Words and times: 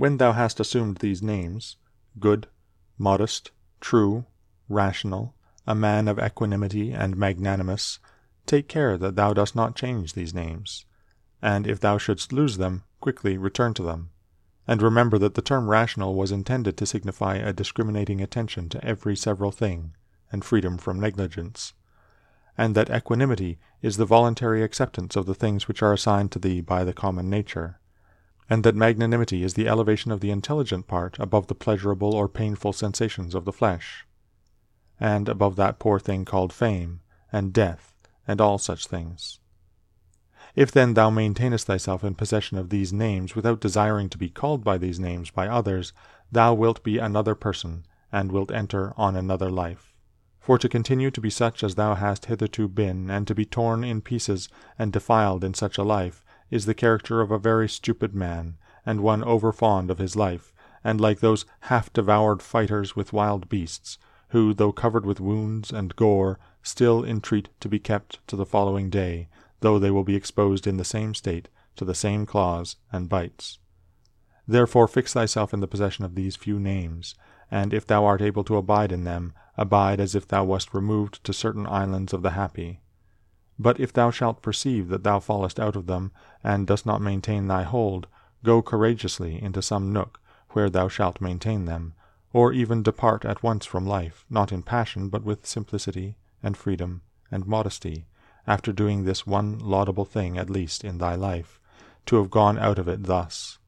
When 0.00 0.16
thou 0.16 0.32
hast 0.32 0.60
assumed 0.60 0.96
these 0.96 1.22
names, 1.22 1.76
good, 2.18 2.46
modest, 2.96 3.50
true, 3.82 4.24
rational, 4.66 5.34
a 5.66 5.74
man 5.74 6.08
of 6.08 6.18
equanimity 6.18 6.90
and 6.90 7.18
magnanimous, 7.18 7.98
take 8.46 8.66
care 8.66 8.96
that 8.96 9.14
thou 9.14 9.34
dost 9.34 9.54
not 9.54 9.76
change 9.76 10.14
these 10.14 10.32
names, 10.32 10.86
and 11.42 11.66
if 11.66 11.80
thou 11.80 11.98
shouldst 11.98 12.32
lose 12.32 12.56
them, 12.56 12.84
quickly 13.00 13.36
return 13.36 13.74
to 13.74 13.82
them. 13.82 14.08
And 14.66 14.80
remember 14.80 15.18
that 15.18 15.34
the 15.34 15.42
term 15.42 15.68
rational 15.68 16.14
was 16.14 16.32
intended 16.32 16.78
to 16.78 16.86
signify 16.86 17.34
a 17.34 17.52
discriminating 17.52 18.22
attention 18.22 18.70
to 18.70 18.82
every 18.82 19.14
several 19.14 19.52
thing, 19.52 19.94
and 20.32 20.42
freedom 20.42 20.78
from 20.78 20.98
negligence, 20.98 21.74
and 22.56 22.74
that 22.74 22.88
equanimity 22.88 23.58
is 23.82 23.98
the 23.98 24.06
voluntary 24.06 24.62
acceptance 24.62 25.14
of 25.14 25.26
the 25.26 25.34
things 25.34 25.68
which 25.68 25.82
are 25.82 25.92
assigned 25.92 26.32
to 26.32 26.38
thee 26.38 26.62
by 26.62 26.84
the 26.84 26.94
common 26.94 27.28
nature, 27.28 27.79
and 28.50 28.64
that 28.64 28.74
magnanimity 28.74 29.44
is 29.44 29.54
the 29.54 29.68
elevation 29.68 30.10
of 30.10 30.18
the 30.20 30.32
intelligent 30.32 30.88
part 30.88 31.16
above 31.20 31.46
the 31.46 31.54
pleasurable 31.54 32.14
or 32.14 32.28
painful 32.28 32.72
sensations 32.72 33.32
of 33.32 33.44
the 33.44 33.52
flesh, 33.52 34.04
and 34.98 35.28
above 35.28 35.54
that 35.54 35.78
poor 35.78 36.00
thing 36.00 36.24
called 36.24 36.52
fame, 36.52 37.00
and 37.32 37.52
death, 37.52 37.94
and 38.26 38.40
all 38.40 38.58
such 38.58 38.88
things. 38.88 39.38
If 40.56 40.72
then 40.72 40.94
thou 40.94 41.10
maintainest 41.10 41.68
thyself 41.68 42.02
in 42.02 42.16
possession 42.16 42.58
of 42.58 42.70
these 42.70 42.92
names 42.92 43.36
without 43.36 43.60
desiring 43.60 44.08
to 44.08 44.18
be 44.18 44.28
called 44.28 44.64
by 44.64 44.78
these 44.78 44.98
names 44.98 45.30
by 45.30 45.46
others, 45.46 45.92
thou 46.32 46.52
wilt 46.52 46.82
be 46.82 46.98
another 46.98 47.36
person, 47.36 47.86
and 48.10 48.32
wilt 48.32 48.50
enter 48.50 48.92
on 48.96 49.14
another 49.14 49.48
life. 49.48 49.94
For 50.40 50.58
to 50.58 50.68
continue 50.68 51.12
to 51.12 51.20
be 51.20 51.30
such 51.30 51.62
as 51.62 51.76
thou 51.76 51.94
hast 51.94 52.26
hitherto 52.26 52.66
been, 52.66 53.10
and 53.10 53.28
to 53.28 53.34
be 53.34 53.44
torn 53.44 53.84
in 53.84 54.00
pieces 54.00 54.48
and 54.76 54.92
defiled 54.92 55.44
in 55.44 55.54
such 55.54 55.78
a 55.78 55.84
life, 55.84 56.24
is 56.50 56.66
the 56.66 56.74
character 56.74 57.20
of 57.20 57.30
a 57.30 57.38
very 57.38 57.68
stupid 57.68 58.14
man, 58.14 58.56
and 58.84 59.00
one 59.00 59.22
over 59.24 59.52
fond 59.52 59.90
of 59.90 59.98
his 59.98 60.16
life, 60.16 60.52
and 60.82 61.00
like 61.00 61.20
those 61.20 61.44
half 61.60 61.92
devoured 61.92 62.42
fighters 62.42 62.96
with 62.96 63.12
wild 63.12 63.48
beasts, 63.48 63.98
who, 64.30 64.54
though 64.54 64.72
covered 64.72 65.04
with 65.04 65.20
wounds 65.20 65.72
and 65.72 65.96
gore, 65.96 66.38
still 66.62 67.04
entreat 67.04 67.48
to 67.60 67.68
be 67.68 67.78
kept 67.78 68.26
to 68.26 68.36
the 68.36 68.46
following 68.46 68.90
day, 68.90 69.28
though 69.60 69.78
they 69.78 69.90
will 69.90 70.04
be 70.04 70.16
exposed 70.16 70.66
in 70.66 70.76
the 70.76 70.84
same 70.84 71.14
state 71.14 71.48
to 71.76 71.84
the 71.84 71.94
same 71.94 72.26
claws 72.26 72.76
and 72.92 73.08
bites. 73.08 73.58
Therefore 74.46 74.88
fix 74.88 75.12
thyself 75.12 75.54
in 75.54 75.60
the 75.60 75.68
possession 75.68 76.04
of 76.04 76.14
these 76.14 76.36
few 76.36 76.58
names, 76.58 77.14
and 77.50 77.72
if 77.72 77.86
thou 77.86 78.04
art 78.04 78.22
able 78.22 78.44
to 78.44 78.56
abide 78.56 78.92
in 78.92 79.04
them, 79.04 79.32
abide 79.56 80.00
as 80.00 80.14
if 80.14 80.26
thou 80.26 80.44
wast 80.44 80.74
removed 80.74 81.22
to 81.24 81.32
certain 81.32 81.66
islands 81.66 82.12
of 82.12 82.22
the 82.22 82.30
happy. 82.30 82.80
But 83.62 83.78
if 83.78 83.92
thou 83.92 84.10
shalt 84.10 84.40
perceive 84.40 84.88
that 84.88 85.04
thou 85.04 85.20
fallest 85.20 85.60
out 85.60 85.76
of 85.76 85.86
them, 85.86 86.12
and 86.42 86.66
dost 86.66 86.86
not 86.86 87.02
maintain 87.02 87.46
thy 87.46 87.62
hold, 87.62 88.06
go 88.42 88.62
courageously 88.62 89.40
into 89.42 89.60
some 89.60 89.92
nook 89.92 90.18
where 90.52 90.70
thou 90.70 90.88
shalt 90.88 91.20
maintain 91.20 91.66
them, 91.66 91.92
or 92.32 92.54
even 92.54 92.82
depart 92.82 93.26
at 93.26 93.42
once 93.42 93.66
from 93.66 93.84
life, 93.84 94.24
not 94.30 94.50
in 94.50 94.62
passion, 94.62 95.10
but 95.10 95.24
with 95.24 95.44
simplicity 95.44 96.16
and 96.42 96.56
freedom 96.56 97.02
and 97.30 97.46
modesty, 97.46 98.06
after 98.46 98.72
doing 98.72 99.04
this 99.04 99.26
one 99.26 99.58
laudable 99.58 100.06
thing 100.06 100.38
at 100.38 100.48
least 100.48 100.82
in 100.82 100.96
thy 100.96 101.14
life, 101.14 101.60
to 102.06 102.16
have 102.16 102.30
gone 102.30 102.58
out 102.58 102.78
of 102.78 102.88
it 102.88 103.02
thus. 103.02 103.58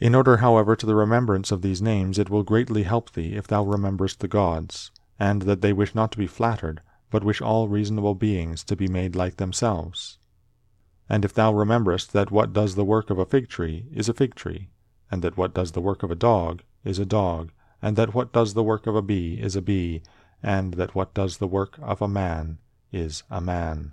In 0.00 0.16
order, 0.16 0.38
however, 0.38 0.74
to 0.74 0.84
the 0.84 0.96
remembrance 0.96 1.52
of 1.52 1.62
these 1.62 1.80
names, 1.80 2.18
it 2.18 2.28
will 2.28 2.42
greatly 2.42 2.82
help 2.82 3.12
thee 3.12 3.36
if 3.36 3.46
thou 3.46 3.62
rememberest 3.62 4.18
the 4.18 4.26
gods, 4.26 4.90
and 5.16 5.42
that 5.42 5.60
they 5.60 5.72
wish 5.72 5.94
not 5.94 6.10
to 6.10 6.18
be 6.18 6.26
flattered, 6.26 6.80
but 7.12 7.22
wish 7.22 7.42
all 7.42 7.68
reasonable 7.68 8.14
beings 8.14 8.64
to 8.64 8.74
be 8.74 8.88
made 8.88 9.14
like 9.14 9.36
themselves. 9.36 10.18
And 11.08 11.24
if 11.24 11.34
thou 11.34 11.52
rememberest 11.52 12.12
that 12.14 12.30
what 12.30 12.54
does 12.54 12.74
the 12.74 12.84
work 12.84 13.10
of 13.10 13.18
a 13.18 13.26
fig 13.26 13.48
tree 13.48 13.86
is 13.94 14.08
a 14.08 14.14
fig 14.14 14.34
tree, 14.34 14.70
and 15.10 15.22
that 15.22 15.36
what 15.36 15.52
does 15.52 15.72
the 15.72 15.80
work 15.82 16.02
of 16.02 16.10
a 16.10 16.16
dog 16.16 16.62
is 16.84 16.98
a 16.98 17.04
dog, 17.04 17.52
and 17.82 17.96
that 17.96 18.14
what 18.14 18.32
does 18.32 18.54
the 18.54 18.62
work 18.62 18.86
of 18.86 18.96
a 18.96 19.02
bee 19.02 19.34
is 19.34 19.54
a 19.54 19.60
bee, 19.60 20.02
and 20.42 20.74
that 20.74 20.94
what 20.94 21.12
does 21.12 21.36
the 21.36 21.46
work 21.46 21.78
of 21.82 22.00
a 22.00 22.08
man 22.08 22.58
is 22.92 23.22
a 23.30 23.42
man. 23.42 23.92